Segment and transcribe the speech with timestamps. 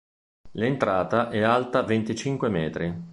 [0.53, 2.95] L'entrata è alta venticinque metri.